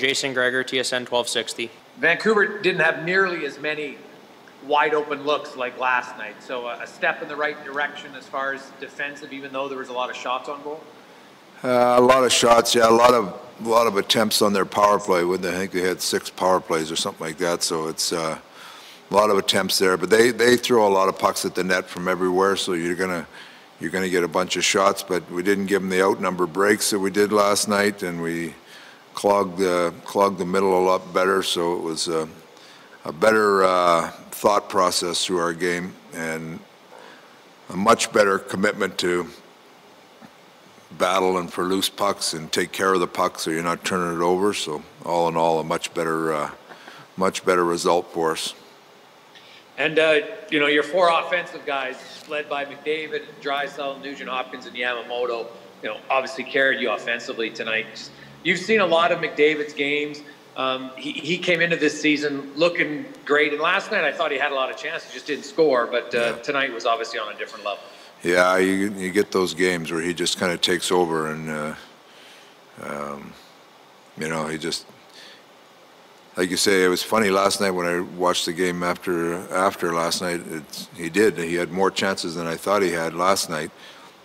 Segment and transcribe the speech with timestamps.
[0.00, 1.70] Jason Gregor, TSN 1260.
[1.98, 3.98] Vancouver didn't have nearly as many
[4.66, 6.42] wide open looks like last night.
[6.42, 9.90] So a step in the right direction as far as defensive, even though there was
[9.90, 10.80] a lot of shots on goal.
[11.62, 14.64] Uh, a lot of shots, yeah, a lot of a lot of attempts on their
[14.64, 15.22] power play.
[15.24, 17.62] With I think they had six power plays or something like that.
[17.62, 18.38] So it's uh,
[19.10, 19.98] a lot of attempts there.
[19.98, 22.56] But they they throw a lot of pucks at the net from everywhere.
[22.56, 23.26] So you're gonna
[23.78, 25.02] you're gonna get a bunch of shots.
[25.02, 28.54] But we didn't give them the outnumber breaks that we did last night, and we
[29.20, 29.92] clogged the
[30.38, 31.42] the middle a lot better.
[31.42, 32.26] So it was a,
[33.04, 36.58] a better uh, thought process through our game and
[37.68, 39.26] a much better commitment to
[40.92, 44.18] battle and for loose pucks and take care of the puck so you're not turning
[44.18, 44.54] it over.
[44.54, 46.50] So all in all, a much better, uh,
[47.18, 48.54] much better result for us.
[49.76, 54.74] And, uh, you know, your four offensive guys, led by McDavid, Draisaitl, Nugent Hopkins, and
[54.74, 55.46] Yamamoto,
[55.82, 57.84] you know, obviously carried you offensively tonight.
[57.90, 60.22] Just, you've seen a lot of McDavid's games.
[60.56, 63.52] Um, he, he came into this season looking great.
[63.52, 65.86] And last night I thought he had a lot of chances, he just didn't score.
[65.86, 66.32] But uh, Yeah.
[66.42, 67.84] tonight was obviously on a different level.
[68.22, 71.74] Yeah, you, you get those games where he just kind of takes over and, uh,
[72.82, 73.32] um,
[74.18, 74.84] you know, he just,
[76.36, 79.92] like you say, it was funny last night when I watched the game after after
[79.92, 80.40] last night.
[80.50, 81.36] It's, he did.
[81.38, 83.70] He had more chances than I thought he had last night.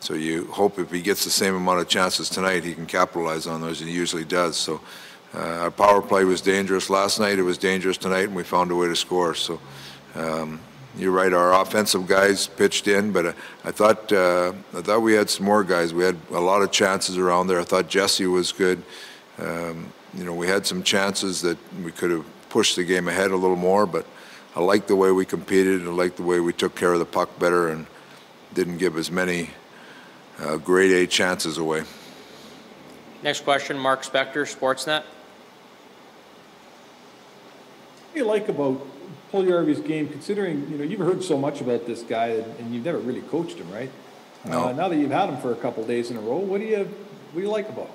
[0.00, 3.46] So you hope if he gets the same amount of chances tonight, he can capitalize
[3.46, 4.56] on those, and he usually does.
[4.56, 4.80] So
[5.34, 7.38] uh, our power play was dangerous last night.
[7.38, 9.34] It was dangerous tonight, and we found a way to score.
[9.34, 9.60] So.
[10.14, 10.60] Um,
[10.96, 11.32] you're right.
[11.32, 13.32] Our offensive guys pitched in, but uh,
[13.64, 15.94] I thought uh, I thought we had some more guys.
[15.94, 17.60] We had a lot of chances around there.
[17.60, 18.82] I thought Jesse was good.
[19.38, 23.30] Um, you know, we had some chances that we could have pushed the game ahead
[23.30, 24.04] a little more, but
[24.56, 25.82] I like the way we competed.
[25.82, 27.86] I like the way we took care of the puck better and
[28.52, 29.50] didn't give as many
[30.40, 31.84] uh, grade A chances away.
[33.22, 35.02] Next question, Mark Spector, Sportsnet.
[38.02, 38.86] What do you like about
[39.32, 42.84] Puljujärvi's game, considering, you know, you've heard so much about this guy and and you've
[42.84, 43.90] never really coached him, right?
[44.44, 44.68] No.
[44.68, 46.66] Uh, now that you've had him for a couple days in a row, what do
[46.66, 47.94] you, what do you like about him?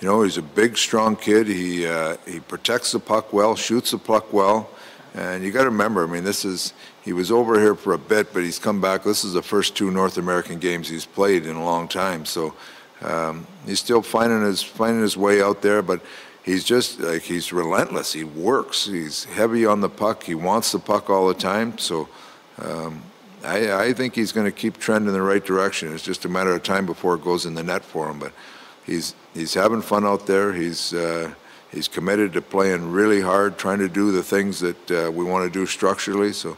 [0.00, 1.46] You know, he's a big, strong kid.
[1.46, 4.68] He uh, he protects the puck well, shoots the puck well,
[5.14, 6.04] and you got to remember.
[6.04, 6.72] I mean, this is
[7.02, 9.02] he was over here for a bit, but he's come back.
[9.02, 12.24] This is the first two North American games he's played in a long time.
[12.24, 12.54] So
[13.02, 16.00] um, he's still finding his finding his way out there, but.
[16.42, 18.14] He's just like he's relentless.
[18.14, 18.86] He works.
[18.86, 20.22] He's heavy on the puck.
[20.22, 21.76] He wants the puck all the time.
[21.76, 22.08] So
[22.58, 23.02] um,
[23.44, 25.92] I, I think he's going to keep trending in the right direction.
[25.94, 28.18] It's just a matter of time before it goes in the net for him.
[28.18, 28.32] But
[28.84, 30.52] he's he's having fun out there.
[30.52, 31.32] He's uh,
[31.72, 35.50] he's committed to playing really hard, trying to do the things that uh, we want
[35.50, 36.32] to do structurally.
[36.32, 36.56] So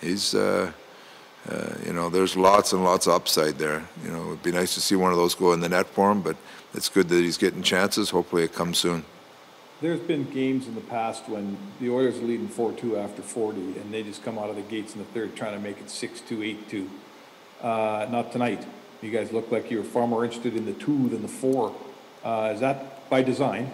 [0.00, 0.72] he's uh,
[1.48, 3.88] uh, you know there's lots and lots of upside there.
[4.04, 6.10] You know it'd be nice to see one of those go in the net for
[6.10, 6.36] him, but
[6.74, 8.10] it's good that he's getting chances.
[8.10, 9.04] Hopefully it comes soon.
[9.80, 13.94] There's been games in the past when the Oilers are leading 4-2 after 40, and
[13.94, 16.58] they just come out of the gates in the third trying to make it 6-2,
[16.68, 16.88] 8-2.
[17.62, 18.66] Uh, not tonight.
[19.02, 21.72] You guys look like you were far more interested in the two than the four.
[22.24, 23.70] Uh, is that by design?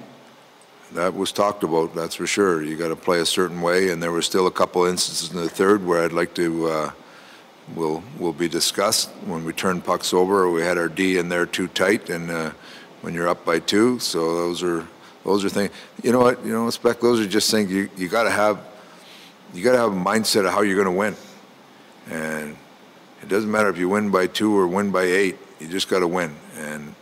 [0.94, 2.62] That was talked about, that's for sure.
[2.62, 5.36] You got to play a certain way, and there were still a couple instances in
[5.36, 6.90] the third where I'd like to, uh,
[7.74, 10.50] will will be discussed when we turn pucks over.
[10.50, 12.50] We had our D in there too tight, and uh,
[13.00, 14.86] when you're up by two, so those are
[15.24, 15.72] those are things.
[16.02, 16.44] You know what?
[16.44, 17.00] You know, spec.
[17.00, 18.60] Those are just things you you got to have.
[19.52, 21.16] You got to have a mindset of how you're going to win,
[22.10, 22.56] and
[23.22, 25.36] it doesn't matter if you win by two or win by eight.
[25.60, 26.94] You just got to win, and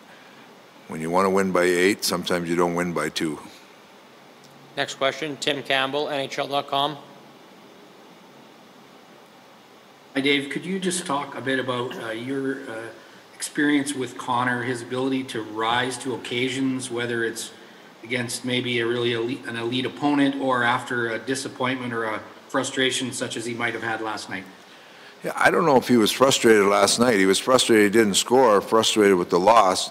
[0.88, 3.38] when you want to win by eight, sometimes you don't win by two.
[4.76, 6.96] Next question, Tim Campbell, NHL.com.
[10.14, 10.50] Hi, Dave.
[10.50, 12.82] Could you just talk a bit about uh, your uh,
[13.34, 17.50] experience with Connor, his ability to rise to occasions, whether it's
[18.02, 23.12] against maybe a really elite, an elite opponent or after a disappointment or a frustration
[23.12, 24.44] such as he might have had last night?
[25.22, 27.18] Yeah, I don't know if he was frustrated last night.
[27.18, 29.90] He was frustrated he didn't score, frustrated with the loss,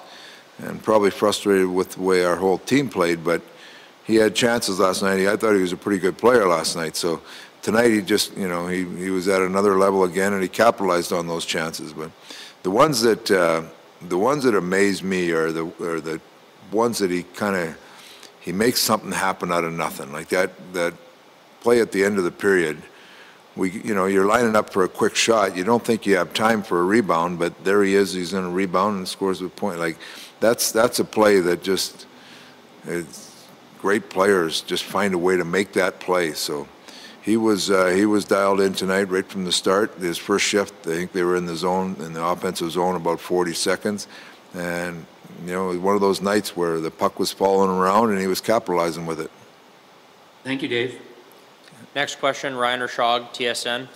[0.57, 3.23] and probably frustrated with the way our whole team played.
[3.23, 3.41] But
[4.11, 5.25] he had chances last night.
[5.25, 6.97] I thought he was a pretty good player last night.
[6.97, 7.21] So
[7.61, 11.13] tonight he just, you know, he, he was at another level again, and he capitalized
[11.13, 11.93] on those chances.
[11.93, 12.11] But
[12.63, 13.63] the ones that uh,
[14.01, 16.19] the ones that amaze me are the are the
[16.71, 17.77] ones that he kind of
[18.41, 20.93] he makes something happen out of nothing, like that that
[21.61, 22.81] play at the end of the period.
[23.55, 25.57] We, you know, you're lining up for a quick shot.
[25.57, 28.13] You don't think you have time for a rebound, but there he is.
[28.13, 29.79] He's in a rebound and scores a point.
[29.79, 29.97] Like
[30.39, 32.07] that's that's a play that just
[32.85, 33.30] it's,
[33.81, 36.33] great players just find a way to make that play.
[36.33, 36.67] So
[37.21, 39.95] he was uh, he was dialed in tonight right from the start.
[39.95, 43.19] His first shift, I think they were in the zone in the offensive zone about
[43.19, 44.07] 40 seconds,
[44.53, 45.05] and
[45.45, 48.19] you know, it was one of those nights where the puck was falling around and
[48.19, 49.31] he was capitalizing with it.
[50.43, 50.99] Thank you, Dave.
[51.95, 53.87] Next question, Ryan Rishaug, TSN.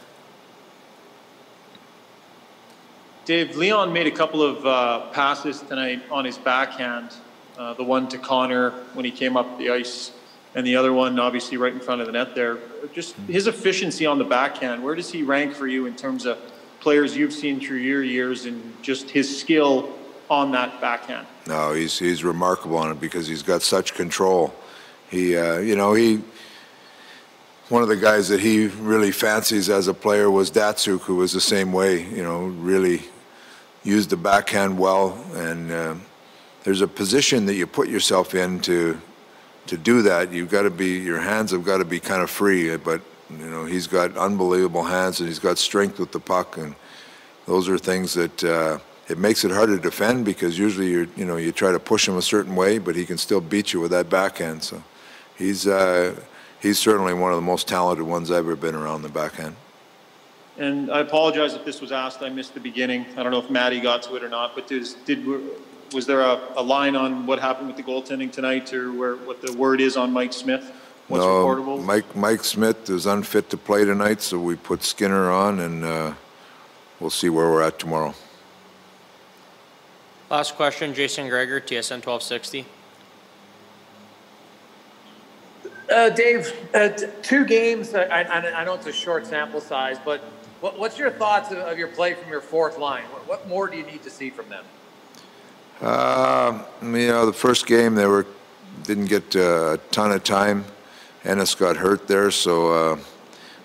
[3.26, 7.12] Dave, Leon made a couple of uh, passes tonight on his backhand.
[7.58, 10.12] Uh, the one to Connor when he came up the ice,
[10.56, 12.58] and the other one, obviously, right in front of the net there.
[12.94, 16.38] Just his efficiency on the backhand, where does he rank for you in terms of
[16.82, 19.94] players you've seen through your years and just his skill
[20.30, 21.28] on that backhand?
[21.48, 24.54] No, he's he's remarkable on it because he's got such control.
[25.10, 26.22] He, uh, you know, he.
[27.70, 31.34] One of the guys that he really fancies as a player was Datsyuk, who was
[31.34, 32.04] the same way.
[32.04, 33.02] You know, really
[33.84, 35.96] used the backhand well, and uh,
[36.66, 39.00] there's a position that you put yourself in to
[39.68, 40.32] to do that.
[40.32, 43.50] You've got to be your hands have got to be kind of free, but you
[43.50, 46.76] know he's got unbelievable hands and he's got strength with the puck, and
[47.46, 48.44] those are things that.
[48.44, 51.80] Uh, it makes it hard to defend because usually you you know you try to
[51.80, 54.64] push him a certain way, but he can still beat you with that backhand.
[54.64, 54.82] So
[55.38, 56.20] he's uh,
[56.60, 59.56] he's certainly one of the most talented ones I've ever been around the backhand.
[60.58, 62.24] And I apologize if this was asked.
[62.24, 63.06] I missed the beginning.
[63.16, 64.56] I don't know if Maddie got to it or not.
[64.56, 65.24] But does, did
[65.94, 69.42] was there a, a line on what happened with the goaltending tonight, or where what
[69.42, 70.72] the word is on Mike Smith?
[71.08, 71.84] What's no, reportable?
[71.84, 76.14] Mike Mike Smith is unfit to play tonight, so we put Skinner on, and uh,
[77.00, 78.14] we'll see where we're at tomorrow.
[80.30, 82.66] Last question, Jason Gregor, TSN 1260.
[85.88, 87.94] Uh, Dave, uh, t- two games.
[87.94, 90.22] I, I, I know it's a short sample size, but
[90.62, 93.04] what, what's your thoughts of, of, your play from your fourth line?
[93.04, 94.66] What, what, more do you need to see from them?
[95.82, 98.26] Uh, you know, the first game they were
[98.84, 100.66] didn't get a ton of time.
[101.24, 102.72] Ennis got hurt there, so.
[102.72, 103.00] Uh,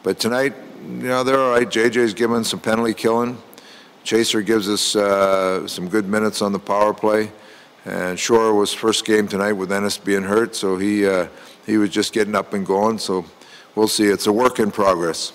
[0.03, 1.69] but tonight, you know, they're all right.
[1.69, 3.37] JJ's giving some penalty killing.
[4.03, 7.31] Chaser gives us uh, some good minutes on the power play.
[7.85, 11.29] And Shore was first game tonight with Ennis being hurt, so he uh,
[11.67, 12.99] he was just getting up and going.
[12.99, 13.25] So
[13.75, 14.07] we'll see.
[14.07, 15.33] It's a work in progress.